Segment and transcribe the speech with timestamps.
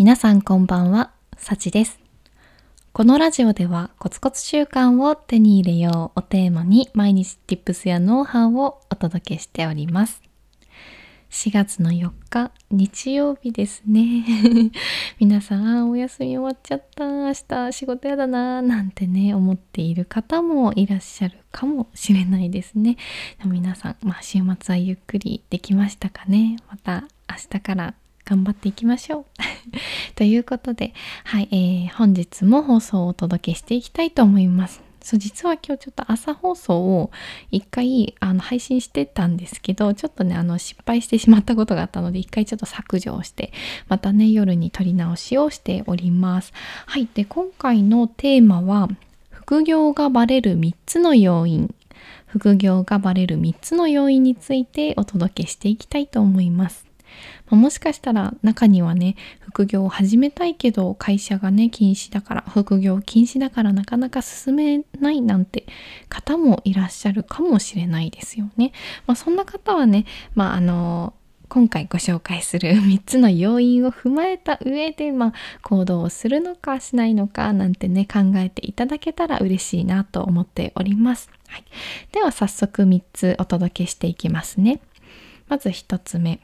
[0.00, 2.00] 皆さんこんばんは、さちです。
[2.94, 10.22] このラジオではコツコツ習慣を手に入れようをテーマに毎日 Tips やノウハウをお届けしております。
[11.28, 14.24] 4月の4日日曜日ですね。
[15.20, 22.96] 皆さん、お休み終わっちゃった、明日仕事やだな、なんてね、思っている方もいらっしゃるかもしれないですね。
[23.44, 26.56] 皆さん、まあ週末はゆっくりできましたかね。
[26.70, 27.94] また明日から
[28.30, 29.24] 頑張っていきましょう。
[30.14, 30.94] ということで、
[31.24, 34.80] はい、えー本日も放送をお届けしていきたいと思います。
[35.02, 37.10] そう実は今日ちょっと朝放送を
[37.50, 43.50] 一回あの配信してたんですけどちょっとねあの失敗してしまったことがあったので一回ちょっと削除をして
[43.88, 46.52] またね夜に撮り直しをしております。
[46.86, 48.88] はいで今回のテーマは
[49.30, 51.74] 副業がバレる3つの要因
[52.26, 56.89] 副業がバレる3つの要因についてお届けしていきたいと思います。
[57.50, 65.66] まもしかしたら中にはね副業を始めたいけど会社がね禁止だから副業禁止だからなかなか進めないなんて
[66.08, 68.72] 方もいらっしゃるかもしれないですよね。
[69.06, 71.14] まあ、そんな方はねまああの
[71.50, 75.32] 今回ご紹介する 3つの要因を踏まえた上で、まあ、
[75.62, 81.28] 行動をするのかしないのかなんてね考えていただけたら嬉しいなと思っております。
[81.48, 81.64] はい、
[82.12, 84.80] では早速3つお届けしていきますね。
[85.48, 86.38] まず1つ目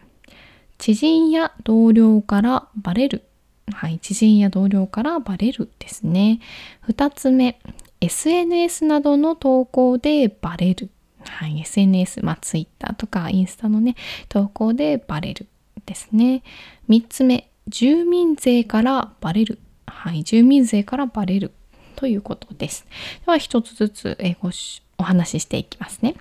[0.79, 3.25] 知人や同僚からバレる。
[3.73, 6.41] はい、知人や同僚からバレるですね。
[6.89, 7.59] 2つ目
[8.01, 10.91] SNS などの投稿でバレる。
[11.21, 13.97] はい、SNS、まあ、Twitter とかインスタのね
[14.29, 15.47] 投稿でバレる
[15.85, 16.43] ですね。
[16.89, 19.59] 3つ目住民税からバレる。
[19.87, 21.53] はい、住民税からバレる
[21.97, 22.87] ということです。
[23.25, 26.15] では一つずつえごしお話ししていきますね。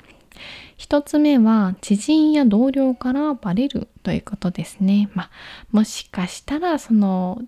[0.78, 5.10] 1つ目は知人や同僚からバレるということですね。
[5.14, 5.30] まあ、
[5.72, 7.42] もしかしたらその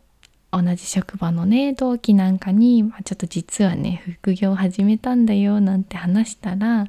[0.51, 6.87] 同じ職場のね同期なんかに、まあ、ちょっと実はね副業を始めたんだよなんて話したら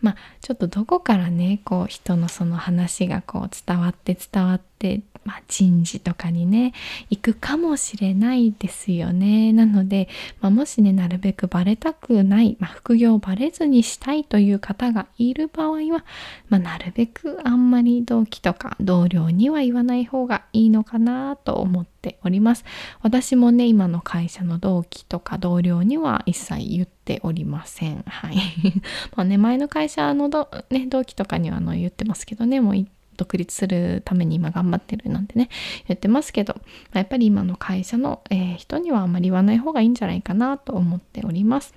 [0.00, 6.72] まあちょっとどこからねこう人のその話がこう伝わって伝わって、まあ、人事とかにね
[7.10, 9.52] 行くかもしれないですよね。
[9.52, 10.08] なので、
[10.40, 16.04] まあ、もしねなるべくバレたくない、まあ、副業をバレずにしたいという方がいる場合は、
[16.48, 22.64] まあ、なるべくあんまり同期とか同僚には言わない方がいいのかなと思っております。
[23.02, 28.02] 私もね今の会社の同期とか同僚には一切言っておりません。
[28.06, 28.36] はい。
[29.16, 30.28] まあね前の会社の、
[30.70, 32.86] ね、同期とかにはあの言ってますけどねもう
[33.16, 35.48] 独立するために今頑張ってるなんてね
[35.88, 36.60] 言ってますけど、ま
[36.94, 41.74] あやっぱり今の会社の、えー人にはあまり言わない方がいいんじゃないかなと思っております。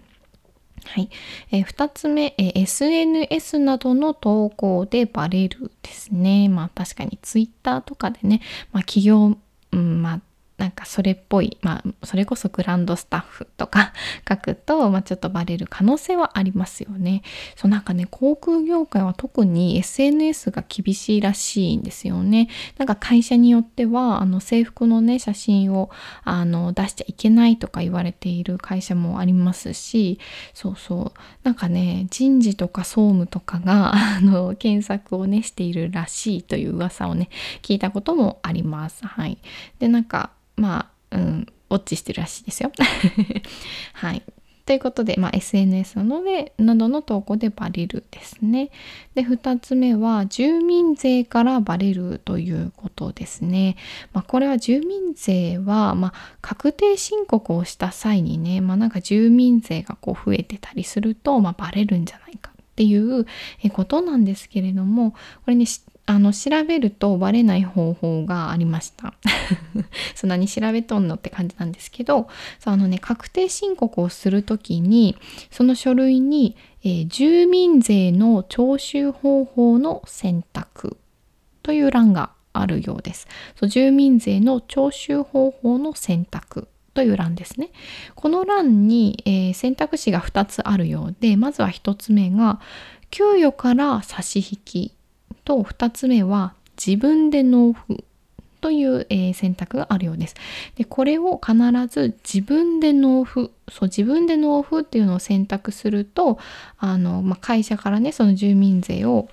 [0.85, 1.09] はい。
[1.51, 6.49] えー、2つ目、えー SNS などの投稿でバレるですね。
[6.49, 9.37] まあ確かに Twitter とかでね、まあ企業、
[9.71, 10.21] うん、まあ
[10.57, 13.93] なんかそれっぽい、まあそれこそグランドスタッフとか
[14.27, 17.21] 書くと、まあちょっとバレる可能性はありますよね。
[17.55, 22.49] そうなんかね、航空業界は特に SNS が厳しいらしいんですよね。
[22.77, 25.91] なんか会社によっては、あの制服のね、写真を
[26.23, 30.19] あの出しちゃいけないとか言われている会社もありますし、
[30.55, 31.19] そうそう。
[31.43, 37.29] なんかね、人事とか総務とかが、 あの、検索をね、しているらしいという噂をね、
[37.61, 39.05] 聞いたこともあります。
[39.05, 39.37] はい。
[39.79, 42.71] で、なんか、まあ、うん、ウォッチしてるらしいですよ。
[43.93, 44.21] はい。
[44.67, 48.69] ということで、まあ、SNS などでなどの投稿でバレるですね。
[49.15, 53.77] で2つ目は住民税からバレるということですね。
[54.11, 63.25] まあ、これは住民税は、まあ、確定申告をした際にね、まあ、なんか住民税がこう増えてたりすると、まあ、バレるんじゃないかっていう
[63.63, 65.65] えことなんですけれどもこれね
[66.09, 69.13] あの調べるとバレない方法がありました。
[70.15, 72.29] そんなに調べとんのって感じなんですけど
[72.59, 75.17] そうあのね確定申告をするときに
[75.51, 80.97] その書類に、えー住民税の徴収方法の選択
[81.61, 83.27] という欄があるようです。
[83.59, 87.69] そう住民税の徴収方法の選択という欄ですね。
[88.15, 92.61] この欄に、えー選択肢が2つあるようでまずは1つ目が
[93.11, 94.96] 給与から差し引き
[95.47, 98.03] と2つ目は自分で納付
[98.59, 100.35] という、えー選択があるようです。
[100.75, 101.55] でこれを必
[101.87, 106.37] ず自分で納付そう自分で納付っていうのを選択すると
[106.77, 109.29] あの、まあ、会社からねその住民税を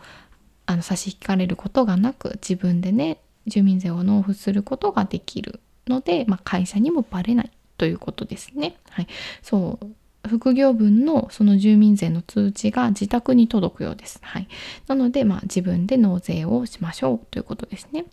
[0.66, 5.58] あの差し引かれることがなく自分でね住民税を納付することができる
[5.88, 8.76] ので、まあ、会社にもバレないということですね。
[8.90, 9.08] はい、
[9.42, 9.86] そう
[10.28, 14.20] 副業分のその住民税の通知が自宅に届くようです。
[14.22, 14.48] はい、
[14.86, 18.06] なので、まあ、自分で納税をしましょうということですね。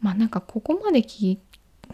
[0.00, 1.38] まあなんかここまで聞い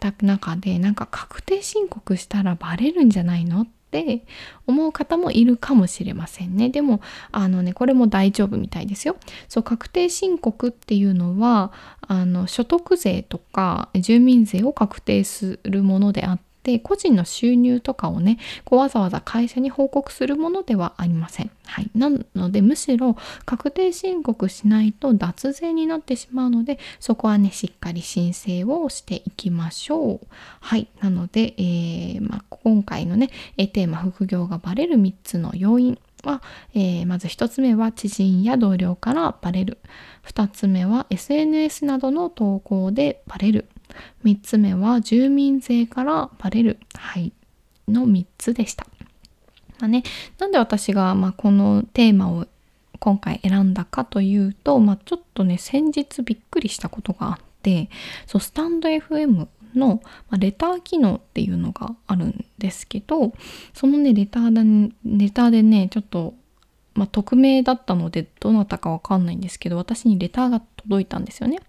[0.00, 4.24] た中でなんか確定申告したらバレるんじゃないのって
[4.66, 6.68] 思う方もいるかもしれませんね。
[6.68, 7.00] でも、
[7.32, 9.16] あのね、これも大丈夫みたいですよ。
[9.48, 11.72] そう、確定申告っていうのは、
[12.02, 21.50] あの、所得税とか住民税を確定するものであって、で個人の収入とかをねこうわざわざ会社に報告するものではありません。
[21.64, 23.16] はい、なのでむしろ
[23.46, 30.26] 確定申告しないと脱税になってしまうのでそこはねしっかり申請をしていきましょう。
[30.60, 36.42] はいなので、えー、まあ、今回のねテーマ副業がバレる3つの要因は、
[36.74, 39.78] えー、まず1つ目は知人や同僚からバレる
[40.26, 43.68] 2つ目は SNS などの投稿でバレる
[44.24, 47.32] 3つ目は住民税からバレる、はい、
[47.88, 48.86] の3つでした。
[49.80, 50.02] まあね、
[50.38, 52.46] なんで私が、まあ、このテーマを
[52.98, 57.90] 今回選んだかというと、まあ、ちょっとね先日びっくりしたことがあって
[58.26, 63.32] そうスタンド FM の、ま、レター機能っていうのがあるんですけど
[63.72, 66.34] そのねレターでレターでねちょっと
[66.94, 71.60] まあ、匿名だったのでどなたかわかんないんですけど私にレターが届いたんですよね。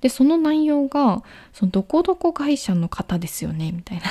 [0.00, 1.22] でその内容が
[1.52, 4.04] そのどこどこ会社の方ですよねみたいな。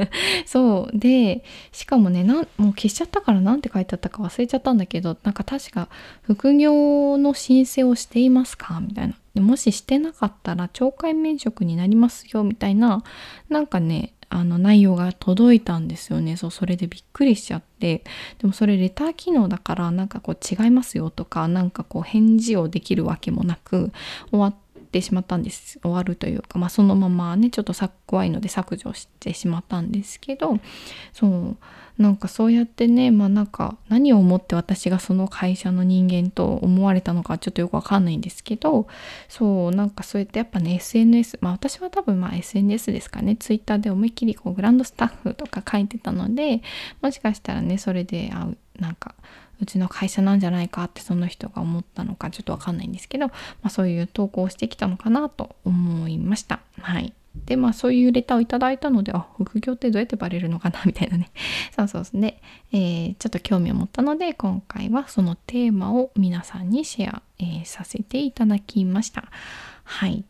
[0.46, 0.98] そう。
[0.98, 5.88] でしかもねなもう消しちゃったから何て書いてあったか忘れちゃったんだけどなんか確か
[6.22, 8.80] 副業の申請をしていますか？
[8.80, 9.14] みたいな。
[9.34, 13.04] でもししてなかったら懲戒免職になりますよみたいな
[13.48, 16.36] なんかねあの内容が届いたんですよね。
[16.36, 18.04] そうそれでびっくりしちゃって。
[18.38, 23.90] でもそれレター機能だからなんかこう違いますよとかなんかこう返事をできるわけもなく
[24.30, 25.78] 終わっててしまったんです。
[25.82, 27.72] 終わるというか、まあ、そのままねちょっと
[28.06, 30.58] 怖いので削除してしまったんですけど
[31.12, 31.56] そう。
[31.98, 38.86] なんかそうやってねまあなんか何を思って私がその会社の人間と思われたのかちょっとよくわかんないんですけど
[39.28, 39.70] そう。
[39.72, 43.36] なんかそうやってやっぱね SNS まあ私は多分まあ SNS ですかね。
[43.36, 46.62] Twitter で思いっきりこうグランドスタッフとか書いてたので
[47.02, 49.14] もしかしたらねそれであなんか
[49.60, 53.34] うちの会社なんじゃないかってその人が思ったのかちょっとわかんないんですけど、ま
[53.64, 56.60] あ、そういう投稿をしてきたのかなと思いました。
[56.80, 57.12] はい。
[57.46, 61.30] でまあそういうレターをいただいたのであ副業ってどうやってバレるのかなみたいなね
[61.76, 62.40] そうそうですね、
[62.72, 69.30] えー、ちょっと興味を持ったので今回はそのテーマを皆さんにシェア、えー、させていただきました
[69.84, 70.24] はい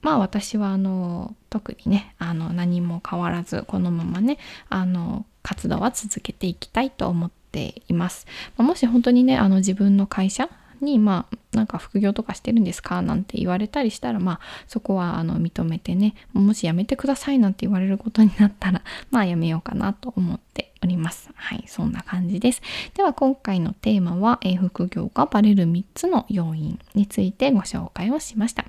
[0.00, 4.38] まあ私はあの特にねあの何も変わらずこのままね
[4.68, 10.48] あの活動は続けていきたいと思っています、まあ、もし本当にねあの自分の会社
[10.80, 13.02] にまあなんか副業とかしてるんですか？
[13.02, 21.30] なんて言われたりしたらまあそこはあの認めてねもしやめてくださいなんて言われることになったら まあやめようかなと思っております。
[21.34, 22.62] はいそんな感じです。
[22.94, 28.64] では今回のテーマは、えー、副業がバレる3つの要因についてご紹介をしました、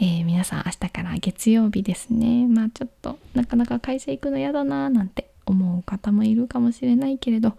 [0.00, 2.48] えー、皆さん明日から月曜日ですね。
[2.48, 7.56] まあちょっとなかなか会社行くの嫌だななんて思う方もいるかもしれないけれど。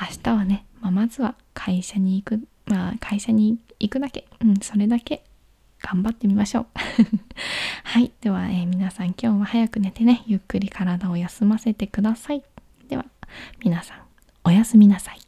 [0.00, 5.24] 明日はね、まあ、まずは会社に行くまあ会社に行くだけ、うん、それだけ
[5.82, 6.66] 頑張ってみましょう。
[7.82, 8.12] はい。
[8.20, 12.42] では、えー、皆さん今日は早く寝てね、ゆっくり体を休ませてください。
[12.88, 13.04] では、
[13.64, 13.98] 皆さん、
[14.44, 15.21] おやすみなさい。